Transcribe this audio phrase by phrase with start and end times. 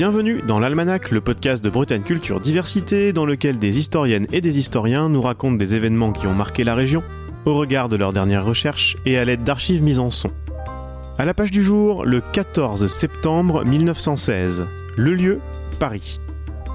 [0.00, 4.58] Bienvenue dans l'Almanach, le podcast de Bretagne Culture Diversité, dans lequel des historiennes et des
[4.58, 7.02] historiens nous racontent des événements qui ont marqué la région,
[7.44, 10.30] au regard de leurs dernières recherches et à l'aide d'archives mises en son.
[11.18, 14.64] À la page du jour, le 14 septembre 1916.
[14.96, 15.38] Le lieu,
[15.78, 16.18] Paris.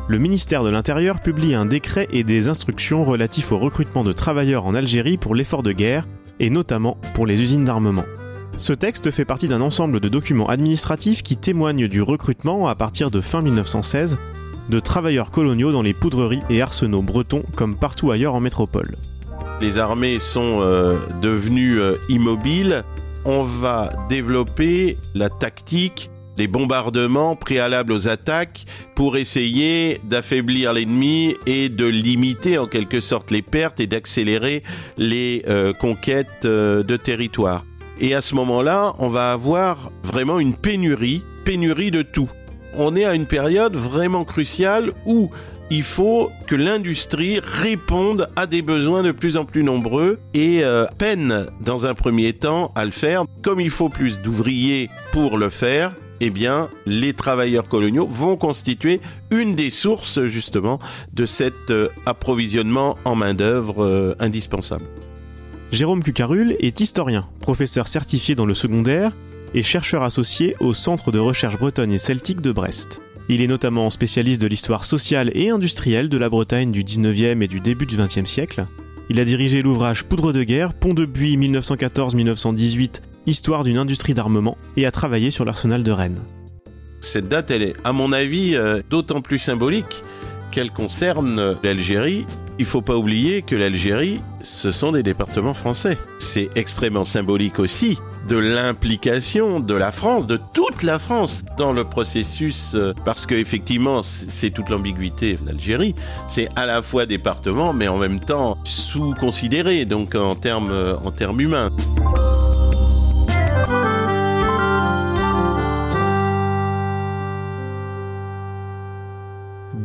[0.07, 4.67] Le ministère de l'Intérieur publie un décret et des instructions relatifs au recrutement de travailleurs
[4.67, 6.07] en Algérie pour l'effort de guerre,
[6.39, 8.05] et notamment pour les usines d'armement.
[8.57, 13.11] Ce texte fait partie d'un ensemble de documents administratifs qui témoignent du recrutement à partir
[13.11, 14.17] de fin 1916
[14.69, 18.95] de travailleurs coloniaux dans les poudreries et arsenaux bretons comme partout ailleurs en métropole.
[19.59, 22.83] Les armées sont euh, devenues euh, immobiles.
[23.25, 28.65] On va développer la tactique des bombardements préalables aux attaques
[28.95, 34.63] pour essayer d'affaiblir l'ennemi et de limiter en quelque sorte les pertes et d'accélérer
[34.97, 37.65] les euh, conquêtes de territoire.
[37.99, 42.29] Et à ce moment-là, on va avoir vraiment une pénurie, pénurie de tout.
[42.77, 45.29] On est à une période vraiment cruciale où
[45.71, 50.85] il faut que l'industrie réponde à des besoins de plus en plus nombreux et euh,
[50.97, 53.25] peine dans un premier temps à le faire.
[53.41, 59.01] Comme il faut plus d'ouvriers pour le faire, eh bien, les travailleurs coloniaux vont constituer
[59.31, 60.79] une des sources justement
[61.13, 64.85] de cet euh, approvisionnement en main-d'œuvre euh, indispensable.
[65.75, 69.11] Jérôme Cucarul est historien, professeur certifié dans le secondaire
[69.53, 73.01] et chercheur associé au Centre de recherche bretonne et celtique de Brest.
[73.27, 77.49] Il est notamment spécialiste de l'histoire sociale et industrielle de la Bretagne du 19e et
[77.49, 78.63] du début du 20e siècle.
[79.09, 84.57] Il a dirigé l'ouvrage Poudre de guerre, Pont de Buis 1914-1918, Histoire d'une industrie d'armement,
[84.77, 86.21] et a travaillé sur l'arsenal de Rennes.
[87.01, 90.03] Cette date, elle est, à mon avis, euh, d'autant plus symbolique
[90.51, 92.25] qu'elle concerne l'Algérie
[92.57, 95.97] il faut pas oublier que l'Algérie, ce sont des départements français.
[96.19, 97.97] C'est extrêmement symbolique aussi
[98.29, 103.35] de l'implication de la France, de toute la France dans le processus, euh, parce que
[103.35, 105.95] effectivement, c'est toute l'ambiguïté d'Algérie.
[106.27, 111.71] C'est à la fois département, mais en même temps sous-considéré, donc euh, en termes humains.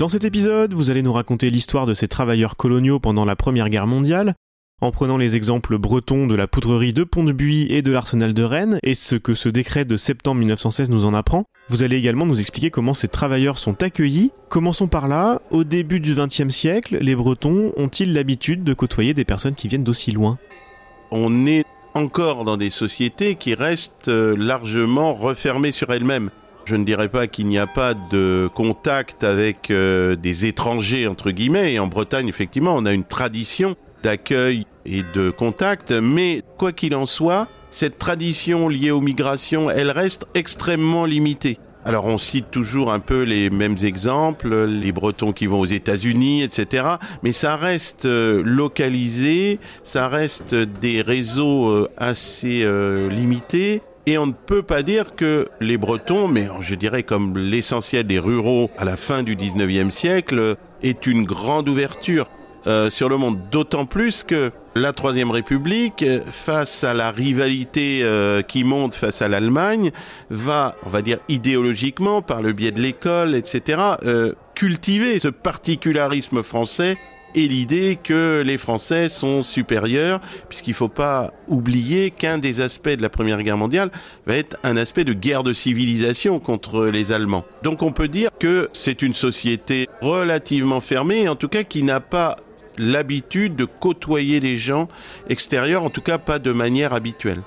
[0.00, 3.68] Dans cet épisode, vous allez nous raconter l'histoire de ces travailleurs coloniaux pendant la Première
[3.68, 4.34] Guerre mondiale,
[4.80, 8.78] en prenant les exemples bretons de la poudrerie de Pont-de-Buis et de l'arsenal de Rennes,
[8.82, 11.44] et ce que ce décret de septembre 1916 nous en apprend.
[11.68, 14.32] Vous allez également nous expliquer comment ces travailleurs sont accueillis.
[14.48, 19.24] Commençons par là, au début du XXe siècle, les Bretons ont-ils l'habitude de côtoyer des
[19.24, 20.38] personnes qui viennent d'aussi loin?
[21.10, 21.64] On est
[21.94, 26.30] encore dans des sociétés qui restent euh, largement refermées sur elles-mêmes.
[26.64, 31.30] Je ne dirais pas qu'il n'y a pas de contact avec euh, des étrangers, entre
[31.32, 31.72] guillemets.
[31.72, 35.92] Et en Bretagne, effectivement, on a une tradition d'accueil et de contact.
[35.92, 41.58] Mais quoi qu'il en soit, cette tradition liée aux migrations, elle reste extrêmement limitée.
[41.84, 46.42] Alors on cite toujours un peu les mêmes exemples, les Bretons qui vont aux États-Unis,
[46.42, 46.84] etc.
[47.22, 52.66] Mais ça reste euh, localisé, ça reste des réseaux euh, assez
[53.10, 53.80] limités.
[54.06, 58.18] Et on ne peut pas dire que les Bretons, mais je dirais comme l'essentiel des
[58.18, 62.26] ruraux à la fin du 19e siècle, est une grande ouverture
[62.66, 63.38] euh, sur le monde.
[63.50, 69.28] D'autant plus que la Troisième République, face à la rivalité euh, qui monte face à
[69.28, 69.90] l'Allemagne,
[70.30, 76.42] va, on va dire idéologiquement, par le biais de l'école, etc., euh, cultiver ce particularisme
[76.42, 76.96] français
[77.34, 82.88] et l'idée que les Français sont supérieurs, puisqu'il ne faut pas oublier qu'un des aspects
[82.88, 83.90] de la Première Guerre mondiale
[84.26, 87.44] va être un aspect de guerre de civilisation contre les Allemands.
[87.62, 92.00] Donc on peut dire que c'est une société relativement fermée, en tout cas qui n'a
[92.00, 92.36] pas
[92.80, 94.88] l'habitude de côtoyer des gens
[95.28, 97.42] extérieurs, en tout cas pas de manière habituelle.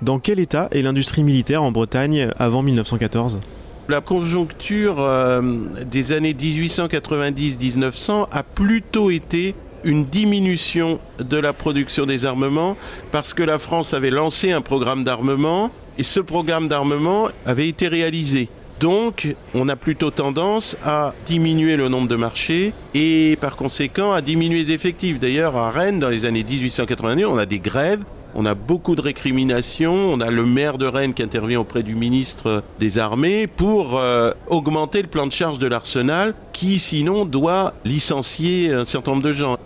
[0.00, 3.40] Dans quel état est l'industrie militaire en Bretagne avant 1914
[3.88, 5.40] la conjoncture euh,
[5.88, 9.54] des années 1890-1900 a plutôt été
[9.84, 12.76] une diminution de la production des armements
[13.12, 17.86] parce que la France avait lancé un programme d'armement et ce programme d'armement avait été
[17.86, 18.48] réalisé.
[18.80, 24.20] Donc, on a plutôt tendance à diminuer le nombre de marchés et par conséquent à
[24.20, 25.18] diminuer les effectifs.
[25.18, 28.04] D'ailleurs, à Rennes, dans les années 1890, on a des grèves
[28.38, 29.94] on a beaucoup de récriminations.
[29.94, 34.32] On a le maire de Rennes qui intervient auprès du ministre des Armées pour euh,
[34.48, 39.32] augmenter le plan de charge de l'arsenal qui sinon doit licencier un certain nombre de
[39.32, 39.56] gens.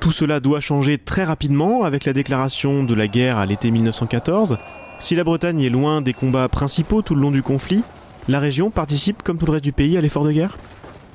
[0.00, 4.58] Tout cela doit changer très rapidement avec la déclaration de la guerre à l'été 1914.
[4.98, 7.82] Si la Bretagne est loin des combats principaux tout le long du conflit,
[8.28, 10.56] la région participe comme tout le reste du pays à l'effort de guerre?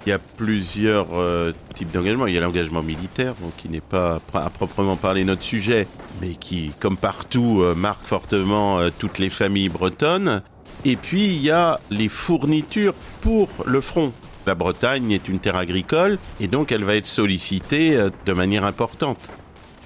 [0.06, 2.25] Il y a plusieurs euh, types d'engagement.
[2.27, 5.88] Il y a l'engagement militaire, qui n'est pas à proprement parler notre sujet,
[6.21, 10.41] mais qui, comme partout, euh, marque fortement euh, toutes les familles bretonnes.
[10.85, 14.13] Et puis il y a les fournitures pour le front.
[14.47, 19.19] La Bretagne est une terre agricole et donc elle va être sollicitée de manière importante.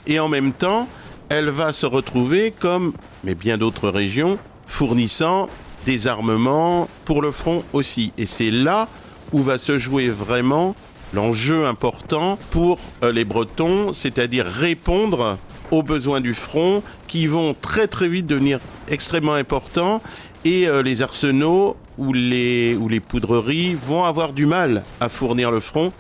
[0.05, 0.87] Et en même temps,
[1.29, 2.93] elle va se retrouver comme,
[3.23, 4.37] mais bien d'autres régions,
[4.67, 5.49] fournissant
[5.85, 8.11] des armements pour le front aussi.
[8.17, 8.87] Et c'est là
[9.31, 10.75] où va se jouer vraiment
[11.13, 15.37] l'enjeu important pour euh, les Bretons, c'est-à-dire répondre
[15.71, 18.59] aux besoins du front qui vont très très vite devenir
[18.89, 20.01] extrêmement importants
[20.45, 25.51] et euh, les arsenaux ou les, ou les poudreries vont avoir du mal à fournir
[25.51, 25.91] le front.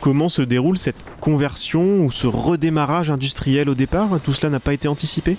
[0.00, 4.08] Comment se déroule cette conversion ou ce redémarrage industriel au départ?
[4.22, 5.36] Tout cela n'a pas été anticipé?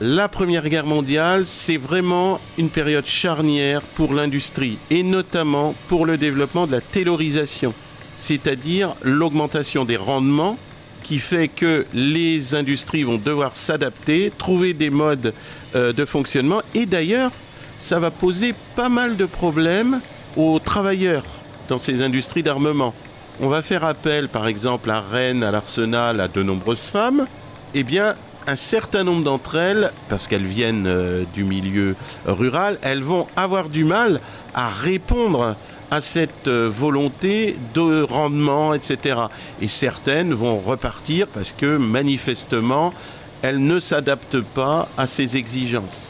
[0.00, 6.16] La Première Guerre mondiale, c'est vraiment une période charnière pour l'industrie et notamment pour le
[6.16, 7.74] développement de la taylorisation,
[8.16, 10.56] c'est-à-dire l'augmentation des rendements
[11.02, 15.32] qui fait que les industries vont devoir s'adapter, trouver des modes
[15.74, 17.32] euh, de fonctionnement et d'ailleurs,
[17.80, 20.00] ça va poser pas mal de problèmes
[20.36, 21.24] aux travailleurs
[21.68, 22.94] dans ces industries d'armement.
[23.40, 27.26] On va faire appel par exemple à Rennes, à l'Arsenal, à de nombreuses femmes.
[27.74, 28.14] Eh bien,
[28.48, 31.94] un certain nombre d'entre elles, parce qu'elles viennent euh, du milieu
[32.26, 34.20] rural, elles vont avoir du mal
[34.54, 35.54] à répondre
[35.90, 39.20] à cette euh, volonté de rendement, etc.
[39.60, 42.94] Et certaines vont repartir parce que manifestement,
[43.42, 46.08] elles ne s'adaptent pas à ces exigences.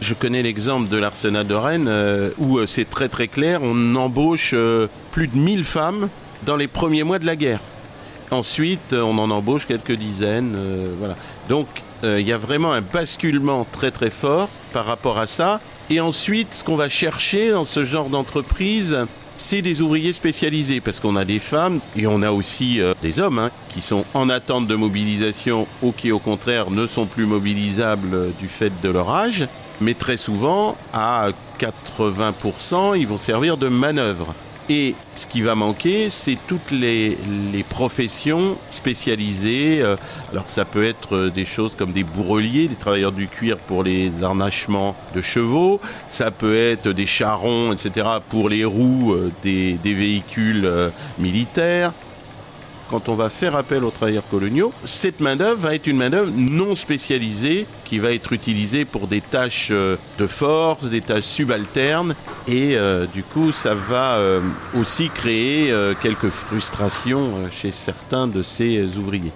[0.00, 4.54] Je connais l'exemple de l'arsenal de Rennes euh, où c'est très très clair, on embauche
[5.12, 6.08] plus de 1000 femmes
[6.46, 7.60] dans les premiers mois de la guerre.
[8.30, 10.54] Ensuite, on en embauche quelques dizaines.
[10.56, 11.16] Euh, voilà.
[11.48, 11.66] Donc,
[12.04, 15.60] euh, il y a vraiment un basculement très très fort par rapport à ça.
[15.90, 18.98] Et ensuite, ce qu'on va chercher dans ce genre d'entreprise,
[19.38, 23.20] c'est des ouvriers spécialisés, parce qu'on a des femmes et on a aussi euh, des
[23.20, 27.24] hommes hein, qui sont en attente de mobilisation ou qui au contraire ne sont plus
[27.24, 29.46] mobilisables du fait de leur âge.
[29.80, 31.28] Mais très souvent, à
[31.60, 34.34] 80%, ils vont servir de manœuvre.
[34.70, 37.16] Et ce qui va manquer, c'est toutes les,
[37.70, 39.80] professions spécialisées.
[39.80, 39.96] Euh,
[40.30, 43.82] alors ça peut être euh, des choses comme des bourreliers, des travailleurs du cuir pour
[43.82, 45.80] les harnachements de chevaux.
[46.10, 48.06] Ça peut être des charrons, etc.
[48.28, 50.70] pour les roues euh, des véhicules
[51.18, 51.92] militaires
[52.88, 56.74] quand on va faire appel aux travailleurs coloniaux, cette main-d'œuvre va être une main-d'œuvre non
[56.74, 62.14] spécialisée qui va être utilisée pour des tâches euh, de force, des tâches subalternes,
[62.46, 64.40] et euh, du coup, ça va euh,
[64.78, 69.32] aussi créer quelques frustrations chez certains de ces ouvriers.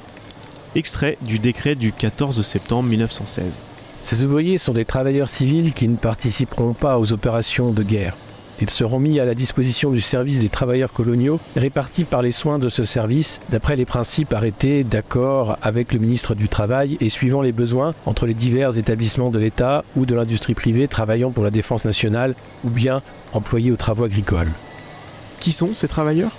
[0.74, 3.60] Extrait du décret du 14 septembre 1916.
[4.02, 8.16] Ces ouvriers sont des travailleurs civils qui ne participeront pas aux opérations de guerre.
[8.60, 12.58] Ils seront mis à la disposition du service des travailleurs coloniaux, répartis par les soins
[12.58, 17.42] de ce service, d'après les principes arrêtés d'accord avec le ministre du Travail et suivant
[17.42, 21.50] les besoins entre les divers établissements de l'État ou de l'industrie privée travaillant pour la
[21.50, 22.34] défense nationale
[22.64, 23.02] ou bien
[23.32, 24.50] employés aux travaux agricoles.
[25.40, 26.30] Qui sont ces travailleurs?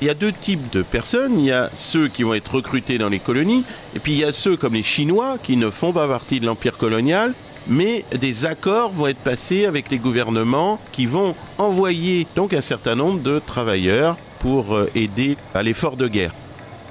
[0.00, 1.38] Il y a deux types de personnes.
[1.38, 3.64] Il y a ceux qui vont être recrutés dans les colonies,
[3.96, 6.46] et puis il y a ceux comme les Chinois qui ne font pas partie de
[6.46, 7.34] l'empire colonial
[7.68, 12.94] mais des accords vont être passés avec les gouvernements qui vont envoyer donc un certain
[12.94, 16.32] nombre de travailleurs pour euh, aider à l'effort de guerre.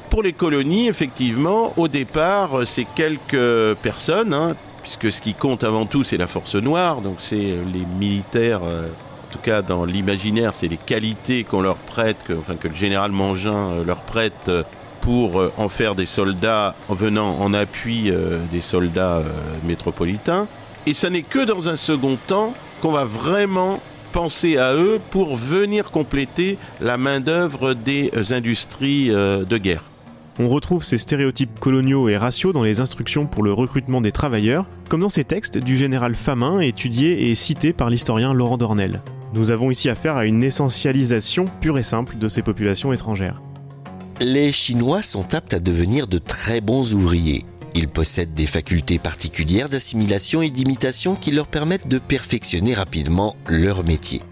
[0.10, 5.64] Pour les colonies, effectivement, au départ, euh, c'est quelques personnes, hein, puisque ce qui compte
[5.64, 9.86] avant tout, c'est la force noire, donc c'est euh, les militaires, en tout cas dans
[9.86, 14.52] l'imaginaire, c'est les qualités qu'on leur prête, que, enfin que le général Mangin leur prête
[15.02, 18.12] pour en faire des soldats venant en appui
[18.52, 19.22] des soldats
[19.66, 20.48] métropolitains.
[20.88, 23.82] Et ce n'est que dans un second temps qu'on va vraiment
[24.14, 29.84] penser à eux pour venir compléter la main-d'œuvre des industries euh, de guerre.
[30.40, 34.66] On retrouve ces stéréotypes coloniaux et raciaux dans les instructions pour le recrutement des travailleurs,
[34.88, 39.02] comme dans ces textes du général Famin étudiés et cités par l'historien Laurent Dornel.
[39.34, 43.42] Nous avons ici affaire à une essentialisation pure et simple de ces populations étrangères.
[44.22, 47.44] Les Chinois sont aptes à devenir de très bons ouvriers.
[47.78, 53.84] Ils possèdent des facultés particulières d'assimilation et d'imitation qui leur permettent de perfectionner rapidement leur
[53.84, 54.24] métier.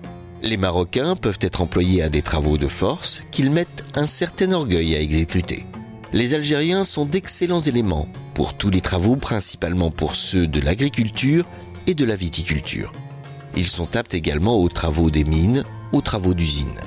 [0.42, 4.96] Les Marocains peuvent être employés à des travaux de force qu'ils mettent un certain orgueil
[4.96, 5.68] à exécuter.
[6.12, 11.46] Les Algériens sont d'excellents éléments pour tous les travaux, principalement pour ceux de l'agriculture
[11.86, 12.94] et de la viticulture.
[13.56, 16.80] Ils sont aptes également aux travaux des mines, aux travaux d'usine.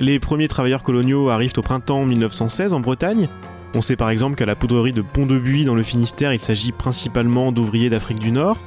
[0.00, 3.28] Les premiers travailleurs coloniaux arrivent au printemps 1916 en Bretagne,
[3.74, 7.52] on sait par exemple qu'à la poudrerie de Pont-de-Buis dans le Finistère, il s'agit principalement
[7.52, 8.58] d'ouvriers d'Afrique du Nord.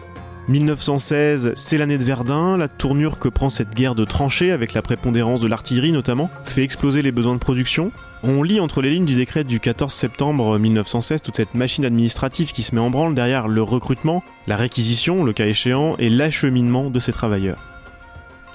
[0.49, 4.81] 1916, c'est l'année de Verdun, la tournure que prend cette guerre de tranchées avec la
[4.81, 7.91] prépondérance de l'artillerie notamment, fait exploser les besoins de production.
[8.23, 12.53] On lit entre les lignes du décret du 14 septembre 1916 toute cette machine administrative
[12.53, 16.89] qui se met en branle derrière le recrutement, la réquisition, le cas échéant, et l'acheminement
[16.89, 17.59] de ces travailleurs.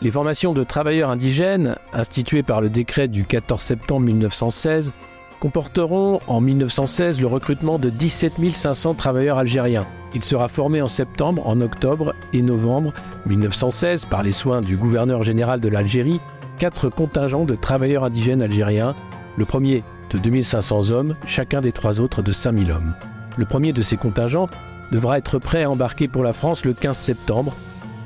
[0.00, 4.92] Les formations de travailleurs indigènes, instituées par le décret du 14 septembre 1916,
[5.42, 9.84] comporteront en 1916 le recrutement de 17 500 travailleurs algériens.
[10.14, 12.92] Il sera formé en septembre, en octobre et novembre
[13.26, 16.20] 1916 par les soins du gouverneur général de l'Algérie,
[16.58, 18.94] quatre contingents de travailleurs indigènes algériens
[19.36, 22.94] le premier de 2500 hommes, chacun des trois autres de 5000 hommes.
[23.36, 24.48] Le premier de ces contingents
[24.92, 27.56] devra être prêt à embarquer pour la France le 15 septembre,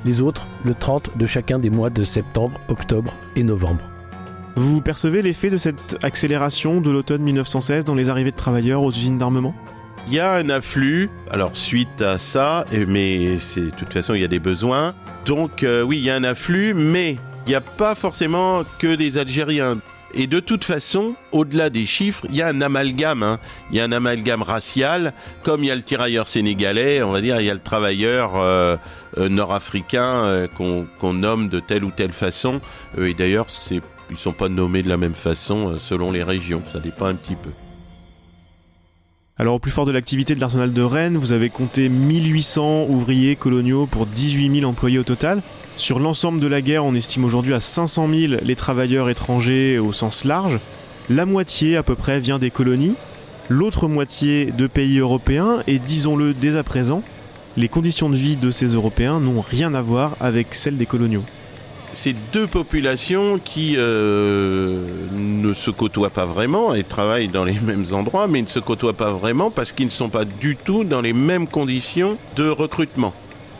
[0.05, 3.83] les autres le 30 de chacun des mois de septembre, octobre et novembre.
[4.57, 8.89] Vous percevez l'effet de cette accélération de l'automne 1916 dans les arrivées de travailleurs aux
[8.89, 9.53] usines d'armement?
[10.07, 14.23] Il y a un afflux, alors suite à ça, mais de toute façon il y
[14.23, 14.95] a des besoins.
[15.27, 18.95] Donc euh, oui, il y a un afflux, mais il n'y a pas forcément que
[18.95, 19.77] des Algériens.
[20.15, 23.21] Et de toute façon, au-delà des chiffres, il y a un amalgame.
[23.21, 23.39] Hein.
[23.69, 25.13] Il y a un amalgame racial.
[25.43, 28.31] Comme il y a le tirailleur sénégalais, on va dire, il y a le travailleur
[28.37, 28.77] euh,
[29.19, 32.59] euh, nord-africain qu'on nomme de telle ou telle façon.
[32.99, 33.47] et d'ailleurs,
[34.09, 36.61] ils ne sont pas nommés de la même façon selon les régions.
[36.71, 37.49] Ça dépend un petit peu.
[39.39, 43.35] Alors au plus fort de l'activité de l'arsenal de Rennes, vous avez compté 1800 ouvriers
[43.35, 45.41] coloniaux pour 18 000 employés au total.
[45.75, 49.93] Sur l'ensemble de la guerre, on estime aujourd'hui à 500 000 les travailleurs étrangers au
[49.93, 50.59] sens large.
[51.11, 52.95] La moitié à peu près vient des colonies,
[53.47, 57.03] l'autre moitié de pays européens, et disons-le dès à présent,
[57.57, 61.23] les conditions de vie de ces Européens n'ont rien à voir avec celles des coloniaux.
[61.99, 67.87] C'est deux populations qui euh, ne se côtoient pas vraiment et travaillent dans les mêmes
[67.91, 71.01] endroits, mais ne se côtoient pas vraiment parce qu'ils ne sont pas du tout dans
[71.01, 73.15] les mêmes conditions de recrutement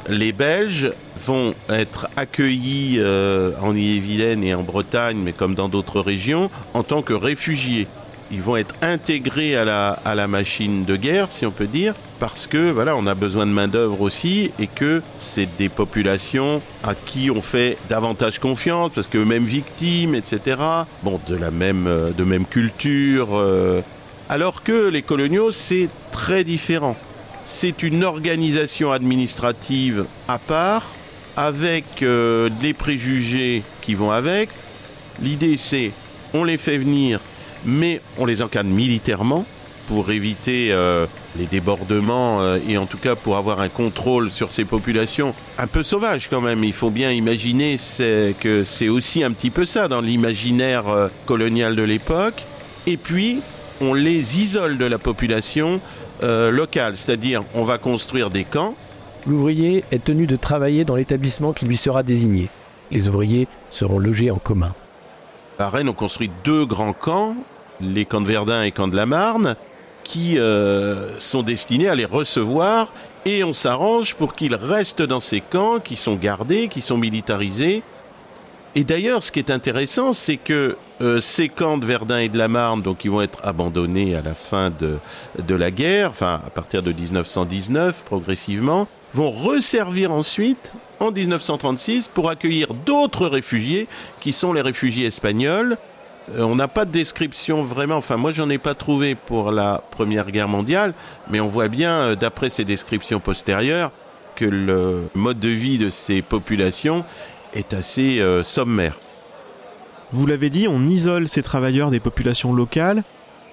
[0.10, 0.94] les Belges
[1.25, 6.84] vont être accueillis euh, en Ille-et-Vilaine et en Bretagne, mais comme dans d'autres régions, en
[6.84, 7.88] tant que réfugiés.
[8.32, 11.94] Ils vont être intégrés à la, à la machine de guerre, si on peut dire,
[12.20, 16.94] parce que voilà, on a besoin de main-d'œuvre aussi et que c'est des populations à
[16.94, 20.58] qui on fait davantage confiance, parce qu'eux-mêmes victimes, etc.
[21.04, 23.30] Bon, de la même, euh, de même culture.
[23.32, 23.82] Euh,
[24.30, 26.98] alors que les coloniaux, c'est très différent
[27.48, 30.86] c'est une organisation administrative à part,
[31.38, 34.50] avec euh, des préjugés qui vont avec.
[35.22, 35.92] L'idée, c'est
[36.34, 37.22] on les fait venir,
[37.66, 39.46] mais on les encadre militairement
[39.88, 41.06] pour éviter euh,
[41.38, 45.68] les débordements euh, et en tout cas pour avoir un contrôle sur ces populations un
[45.68, 46.64] peu sauvages quand même.
[46.64, 47.78] Il faut bien imaginer
[48.40, 52.44] que c'est aussi un petit peu ça dans l'imaginaire colonial de l'époque.
[52.86, 53.40] Et puis,
[53.82, 55.80] on les isole de la population
[56.24, 58.76] euh, local, c'est-à-dire on va construire des camps.
[59.28, 62.50] L'ouvrier est tenu de travailler dans l'établissement qui lui sera désigné.
[62.92, 64.74] Les ouvriers seront logés en commun.
[65.60, 67.36] À Rennes, on construit deux grands camps,
[67.82, 69.56] les camps de Verdun et camps de la Marne,
[70.04, 72.90] qui euh, sont destinés à les recevoir
[73.26, 77.82] et on s'arrange pour qu'ils restent dans ces camps qui sont gardés, qui sont militarisés.
[78.76, 82.38] Et d'ailleurs, ce qui est intéressant, c'est que euh, ces camps de Verdun et de
[82.38, 85.00] la Marne, donc ils vont être abandonnés à la fin de,
[85.40, 88.88] de la guerre, enfin à partir de 1919 progressivement,
[89.18, 93.88] vont resservir ensuite en 1936 pour accueillir d'autres réfugiés
[94.20, 95.78] qui sont les réfugiés espagnols.
[96.36, 99.82] Euh, on n'a pas de description vraiment, enfin moi j'en ai pas trouvé pour la
[99.90, 100.94] Première Guerre mondiale,
[101.32, 103.92] mais on voit bien euh, d'après ces descriptions postérieures
[104.36, 107.04] que le mode de vie de ces populations
[107.56, 109.00] est assez sommaire.
[110.12, 113.02] Vous l'avez dit, on isole ces travailleurs des populations locales.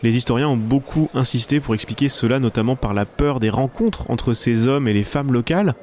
[0.05, 4.35] Les historiens ont beaucoup insisté pour expliquer cela, notamment par la peur des rencontres entre
[4.35, 5.75] ces hommes et les femmes locales.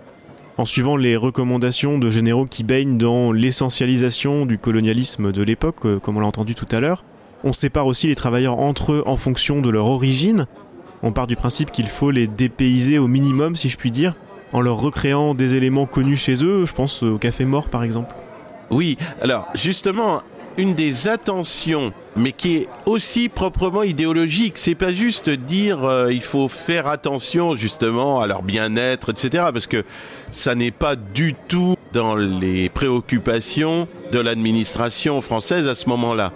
[0.59, 5.97] En suivant les recommandations de généraux qui baignent dans l'essentialisation du colonialisme de l'époque, euh,
[5.97, 7.03] comme on l'a entendu tout à l'heure,
[7.43, 10.45] on sépare aussi les travailleurs entre eux en fonction de leur origine.
[11.01, 14.13] On part du principe qu'il faut les dépayser au minimum, si je puis dire,
[14.53, 18.13] en leur recréant des éléments connus chez eux, je pense au café mort par exemple.
[18.69, 20.21] Oui, alors justement,
[20.57, 24.53] une des attentions, mais qui est aussi proprement idéologique.
[24.57, 29.45] C'est pas juste dire euh, il faut faire attention justement à leur bien-être, etc.
[29.53, 29.83] Parce que
[30.31, 36.33] ça n'est pas du tout dans les préoccupations de l'administration française à ce moment-là.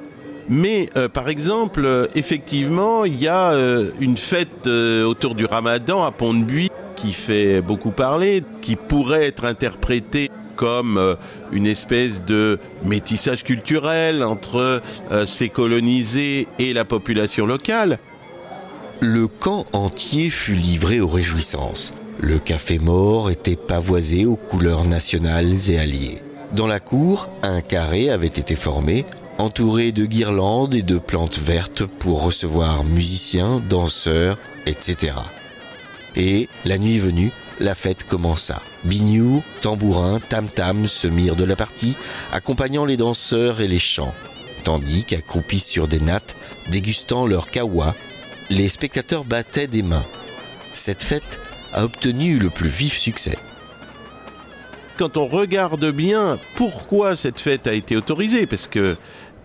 [0.48, 3.54] Mais euh, par exemple, euh, effectivement, il y a
[4.00, 10.32] une fête autour du Ramadan à Pont-de-Buis qui fait beaucoup parler, qui pourrait être interprétée
[10.56, 11.16] comme euh,
[11.52, 14.82] une espèce de métissage culturel entre
[15.12, 18.00] euh, ces colonisés et la population locale.
[19.02, 21.94] Le camp entier fut livré aux réjouissances.
[22.20, 26.20] Le café mort était pavoisé aux couleurs nationales et alliées.
[26.54, 29.06] Dans la cour, un carré avait été formé
[29.38, 35.14] entourés de guirlandes et de plantes vertes pour recevoir musiciens, danseurs, etc.
[36.16, 38.62] Et, la nuit venue, la fête commença.
[38.84, 41.96] Bignou, tambourins, tam-tam se mirent de la partie,
[42.32, 44.14] accompagnant les danseurs et les chants,
[44.64, 46.36] tandis qu'accroupis sur des nattes,
[46.70, 47.96] dégustant leur kawa,
[48.50, 50.06] les spectateurs battaient des mains.
[50.74, 51.40] Cette fête
[51.74, 53.38] a obtenu le plus vif succès.
[54.98, 58.96] Quand on regarde bien pourquoi cette fête a été autorisée, parce que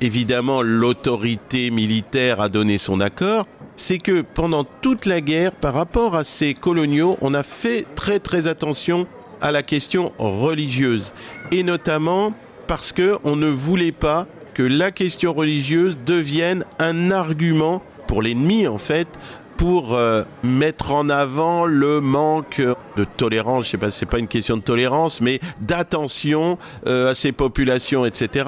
[0.01, 3.47] évidemment l'autorité militaire a donné son accord,
[3.81, 8.19] c'est que pendant toute la guerre, par rapport à ces coloniaux, on a fait très
[8.19, 9.07] très attention
[9.41, 11.15] à la question religieuse.
[11.51, 12.35] Et notamment
[12.67, 18.77] parce qu'on ne voulait pas que la question religieuse devienne un argument pour l'ennemi en
[18.77, 19.09] fait
[19.57, 24.29] pour euh, mettre en avant le manque de tolérance, je sais pas, c'est pas une
[24.29, 28.47] question de tolérance, mais d'attention euh, à ces populations, etc.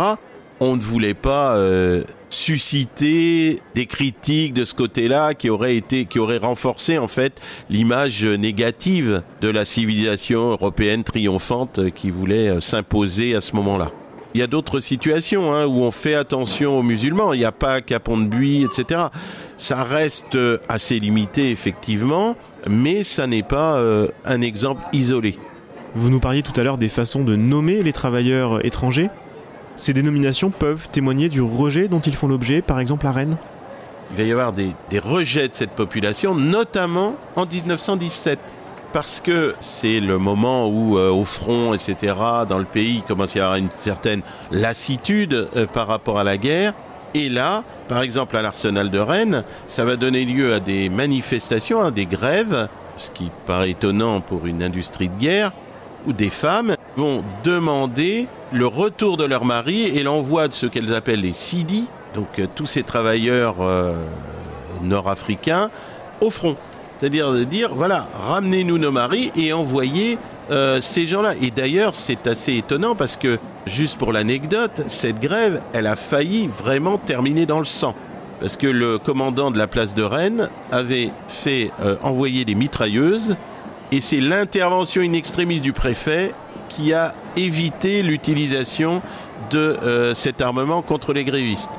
[0.61, 6.19] On ne voulait pas euh, susciter des critiques de ce côté-là qui auraient été, qui
[6.19, 13.41] auraient renforcé en fait l'image négative de la civilisation européenne triomphante qui voulait s'imposer à
[13.41, 13.91] ce moment-là.
[14.35, 17.35] Il y a d'autres situations hein, où on fait attention aux musulmans.
[17.35, 19.09] Il n'y a pas qu'à Pont-de-Buis, etc.
[19.59, 22.35] Ça reste euh, assez limité, effectivement,
[22.67, 25.37] mais ça n'est pas euh, un exemple isolé.
[25.95, 29.11] Vous nous parliez tout à l'heure des façons de nommer les travailleurs étrangers.
[29.83, 33.37] Ces dénominations peuvent témoigner du rejet dont ils font l'objet, par exemple à Rennes
[34.13, 38.39] Il va y avoir des, rejets de cette population, notamment en 1917
[38.93, 42.15] parce que c'est le moment où, euh, au front, etc.,
[42.49, 44.23] dans le pays, il commence à y avoir une certaine
[44.53, 46.75] lassitude euh, par rapport à la guerre.
[47.15, 51.83] Et là, par exemple, à l'arsenal de Rennes, ça va donner lieu à des manifestations,
[51.83, 55.51] à des grèves, ce qui paraît étonnant pour une industrie de guerre,
[56.07, 60.95] où des femmes vont demander le retour de leur mari et l'envoi de ce qu'elles
[60.95, 63.57] appellent les Sidi, donc euh, tous ces travailleurs
[64.83, 65.71] nord-africains,
[66.21, 66.57] au front.
[66.99, 70.19] C'est-à-dire de dire, voilà, ramenez-nous nos maris et envoyez
[70.51, 71.35] euh, ces gens-là.
[71.41, 76.49] Et d'ailleurs, c'est assez étonnant parce que, juste pour l'anecdote, cette grève, elle a failli
[76.49, 77.95] vraiment terminer dans le sang.
[78.39, 83.37] Parce que le commandant de la place de Rennes avait fait euh, envoyer des mitrailleuses
[83.93, 86.33] et c'est l'intervention in extremis du préfet
[86.69, 89.03] qui a évité l'utilisation
[89.51, 91.73] de euh, cet armement contre les grévistes.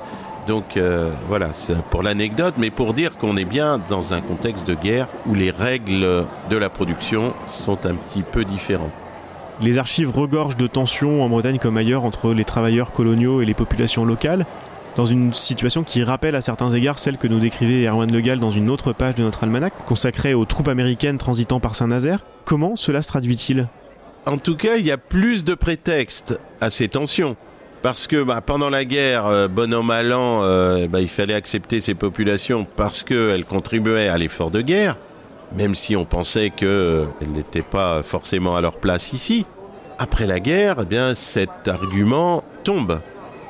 [0.48, 4.68] Donc euh, voilà, c'est pour l'anecdote, mais pour dire qu'on est bien dans un contexte
[4.68, 8.92] de guerre où les règles de la production sont un petit peu différentes.
[9.62, 13.54] Les archives regorgent de tensions en Bretagne comme ailleurs entre les travailleurs coloniaux et les
[13.54, 14.46] populations locales,
[14.96, 18.40] dans une situation qui rappelle à certains égards celle que nous décrivait Erwan Le Gall
[18.40, 22.20] dans une autre page de notre almanach, consacrée aux troupes américaines transitant par Saint-Nazaire.
[22.46, 23.68] Comment cela se traduit-il?
[24.26, 27.36] En tout cas, il y a plus de prétextes à ces tensions
[27.82, 32.66] parce que bah, pendant la guerre, euh, bon euh, bah, il fallait accepter ces populations
[32.78, 34.96] parce qu'elles contribuaient à l'effort de guerre,
[35.54, 37.06] même si on pensait qu'elles euh,
[37.36, 39.46] n'étaient pas forcément à leur place ici.
[40.00, 43.02] Après la guerre, eh bien cet argument tombe.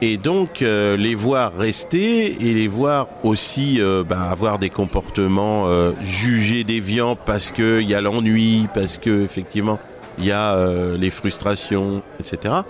[0.02, 7.16] Et donc les voir rester et les voir aussi bah, avoir des comportements jugés déviants
[7.16, 9.80] parce qu'il y a l'ennui, parce que effectivement
[10.18, 10.56] il y a
[10.96, 12.64] les frustrations, etc.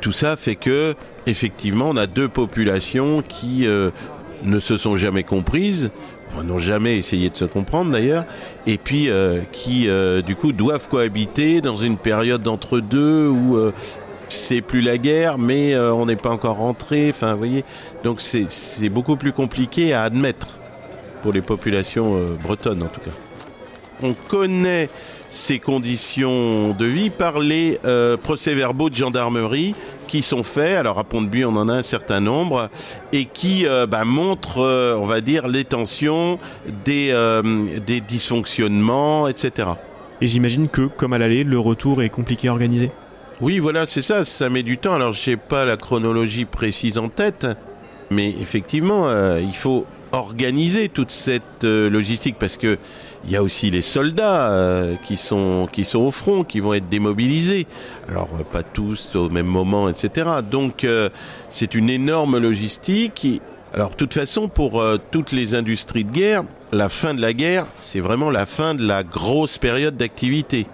[0.00, 0.94] Tout ça fait que,
[1.26, 3.90] effectivement, on a deux populations qui euh,
[4.42, 5.90] ne se sont jamais comprises,
[6.44, 8.24] n'ont jamais essayé de se comprendre d'ailleurs,
[8.66, 13.58] et puis euh, qui, euh, du coup, doivent cohabiter dans une période d'entre-deux où
[14.28, 17.08] c'est plus la guerre, mais on n'est pas encore rentré.
[17.10, 17.64] Enfin, vous voyez,
[18.04, 20.58] donc c'est beaucoup plus compliqué à admettre
[21.22, 23.10] pour les populations bretonnes, en tout cas.
[24.02, 24.90] On connaît
[25.30, 29.74] ces conditions de vie par les euh, procès-verbaux de gendarmerie
[30.08, 32.70] qui sont faits, alors à Pont-de-Buis on en a un certain nombre,
[33.12, 36.38] et qui euh, bah, montrent, euh, on va dire, les tensions,
[36.84, 37.12] des,
[37.84, 39.68] des dysfonctionnements, etc.
[40.20, 42.90] Et j'imagine que, comme à l'aller, le retour est compliqué à organiser
[43.40, 44.94] Oui, voilà, c'est ça, ça met du temps.
[44.94, 47.46] Alors je n'ai pas la chronologie précise en tête,
[48.10, 49.08] mais effectivement,
[49.38, 52.78] il faut organiser toute cette logistique parce que
[53.26, 57.66] il y a aussi les soldats euh, qui, sont, au front, qui vont être démobilisés.
[58.08, 60.28] Alors, euh, pas tous au même moment, etc.
[60.48, 61.08] Donc, euh,
[61.50, 63.42] c'est une énorme logistique.
[63.74, 68.00] Alors, toute façon, pour toutes les industries de guerre, la fin de la guerre, c'est
[68.00, 70.66] vraiment la fin de la grosse période d'activité.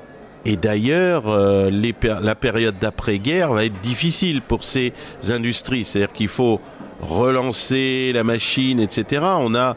[0.45, 4.93] Et d'ailleurs, la période d'après-guerre va être difficile pour ces
[5.31, 5.85] industries.
[5.85, 6.61] C'est-à-dire qu'il faut
[7.03, 9.23] relancer la machine, etc.
[9.39, 9.77] On a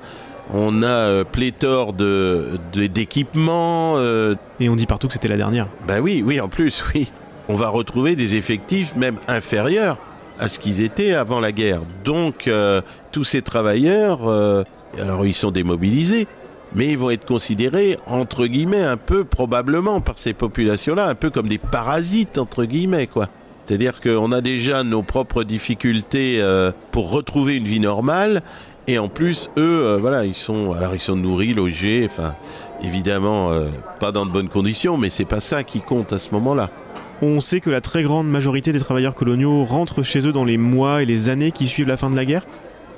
[0.54, 3.96] on a euh, pléthore de, d'équipements.
[3.98, 4.36] Euh.
[4.60, 5.68] Et on dit partout que c'était la dernière.
[5.88, 7.12] Ben oui, oui, en plus, oui.
[7.48, 9.98] On va retrouver des effectifs même inférieurs
[10.40, 11.82] à ce qu'ils étaient avant la guerre.
[12.04, 14.28] Donc euh, tous ces travailleurs,
[15.00, 16.28] alors ils sont démobilisés,
[16.74, 21.30] mais ils vont être considérés entre guillemets un peu probablement par ces populations-là, un peu
[21.30, 23.30] comme des parasites entre guillemets quoi.
[23.66, 28.42] C'est-à-dire qu'on a déjà nos propres difficultés euh, pour retrouver une vie normale,
[28.88, 32.36] et en plus eux, voilà, ils sont alors ils sont nourris, logés, enfin
[32.84, 33.50] évidemment
[34.00, 36.70] pas dans de bonnes conditions, mais c'est pas ça qui compte à ce moment-là.
[37.22, 40.58] On sait que la très grande majorité des travailleurs coloniaux rentrent chez eux dans les
[40.58, 42.46] mois et les années qui suivent la fin de la guerre.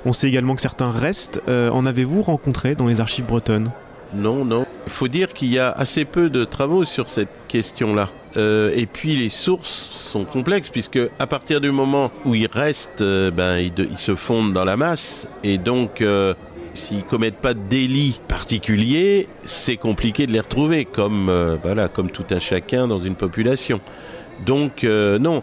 [0.04, 1.40] On sait également que certains restent.
[1.48, 3.70] Euh, en avez-vous rencontré dans les archives bretonnes?
[4.14, 4.66] Non, non.
[4.86, 8.08] Il faut dire qu'il y a assez peu de travaux sur cette question-là.
[8.36, 13.00] Euh, et puis les sources sont complexes puisque à partir du moment où ils restent,
[13.00, 16.04] euh, ben ils, se fondent dans la masse et donc
[16.74, 22.26] s'ils commettent pas de délit particulier, c'est compliqué de les retrouver comme voilà comme tout
[22.30, 23.80] un chacun dans une population.
[24.44, 25.42] Donc euh, non,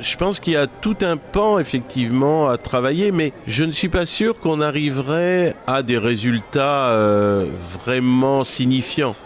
[0.00, 3.88] je pense qu'il y a tout un pan effectivement à travailler, mais je ne suis
[3.88, 7.46] pas sûr qu'on arriverait à des résultats euh,
[7.84, 9.16] vraiment signifiants.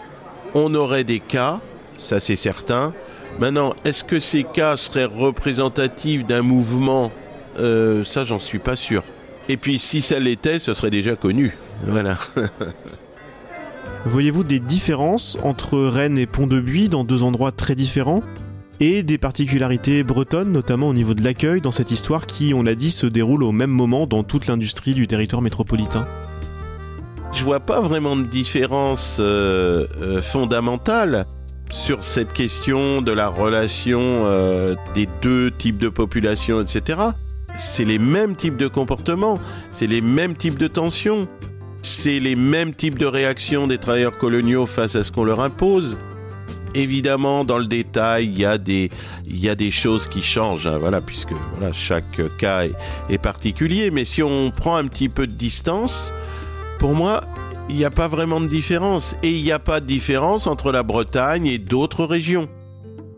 [0.55, 1.59] On aurait des cas,
[1.97, 2.93] ça c'est certain.
[3.39, 7.11] Maintenant, est-ce que ces cas seraient représentatifs d'un mouvement?
[7.59, 9.03] Euh, Ça, j'en suis pas sûr.
[9.49, 11.57] Et puis, si ça l'était, ce serait déjà connu.
[11.81, 12.17] Voilà.
[14.05, 18.21] Voyez-vous des différences entre Rennes et Pont-de-Buis dans deux endroits très différents?
[18.79, 22.75] Et des particularités bretonnes, notamment au niveau de l'accueil dans cette histoire qui, on l'a
[22.75, 26.05] dit, se déroule au même moment dans toute l'industrie du territoire métropolitain?
[27.31, 31.25] Je vois pas vraiment de différence euh, euh, fondamentale
[31.73, 36.99] sur cette question de la relation euh, des deux types de population, etc.
[37.57, 39.39] C'est les mêmes types de comportements,
[39.71, 41.27] c'est les mêmes types de tensions,
[41.81, 45.97] c'est les mêmes types de réactions des travailleurs coloniaux face à ce qu'on leur impose.
[46.75, 48.91] Évidemment, dans le détail, il y a des,
[49.27, 52.65] y a des choses qui changent, hein, voilà, puisque voilà, chaque cas
[53.09, 53.89] est, particulier.
[53.89, 56.13] Mais si on prend un petit peu de distance,
[56.77, 57.21] pour moi,
[57.69, 59.15] il n'y a pas vraiment de différence.
[59.23, 62.47] Et il n'y a pas de différence entre la Bretagne et d'autres régions.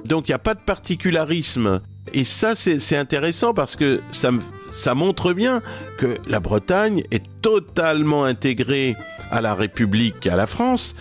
[0.06, 1.82] Donc il n'y a pas de particularisme.
[2.14, 4.30] Et ça, c'est intéressant parce que ça,
[4.72, 5.62] ça montre bien
[5.98, 8.96] que la Bretagne est totalement intégrée
[9.32, 10.96] à la République, à la France,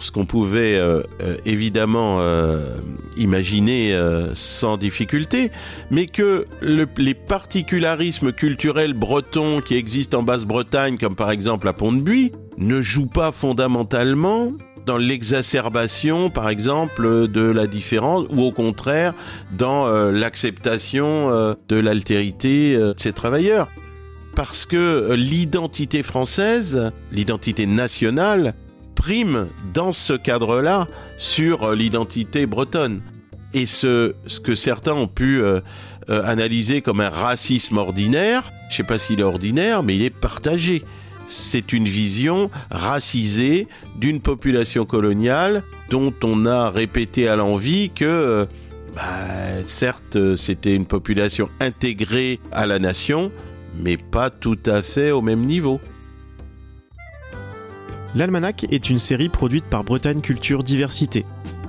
[0.00, 2.76] ce qu'on pouvait euh, euh, évidemment euh,
[3.16, 3.98] imaginer
[4.34, 5.50] sans difficulté,
[5.90, 12.32] mais que les particularismes culturels bretons qui existent en Basse-Bretagne, comme par exemple à Pont-de-Buis,
[12.58, 14.52] ne jouent pas fondamentalement
[14.86, 19.14] dans l'exacerbation, par exemple, de la différence, ou au contraire,
[19.56, 23.68] dans l'acceptation de l'altérité de ces travailleurs.
[24.36, 28.54] Parce que l'identité française, l'identité nationale,
[28.98, 33.00] prime dans ce cadre-là sur l'identité bretonne.
[33.54, 35.60] Et ce, que certains ont pu euh,
[36.10, 40.02] euh, analyser comme un racisme ordinaire, je ne sais pas s'il est ordinaire, mais il
[40.02, 40.84] est partagé.
[41.28, 48.46] C'est une vision racisée d'une population coloniale dont on a répété à l'envi que, euh,
[48.96, 53.30] bah, certes, c'était une population intégrée à la nation,
[53.80, 55.80] mais pas tout à fait au même niveau.
[58.18, 61.24] L'Almanach est une série produite par Bretagne Culture Diversité,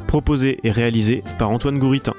[0.08, 2.16] proposée et réalisée par Antoine Gouritin.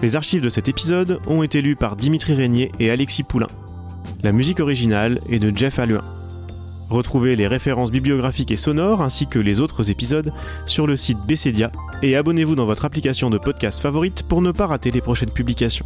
[0.00, 3.48] Les archives de cet épisode ont été lues par Dimitri Régnier et Alexis Poulain.
[4.22, 6.04] La musique originale est de Jeff Alluin.
[6.88, 10.32] Retrouvez les références bibliographiques et sonores ainsi que les autres épisodes
[10.64, 11.70] sur le site Bessedia
[12.02, 15.84] et abonnez-vous dans votre application de podcast favorite pour ne pas rater les prochaines publications.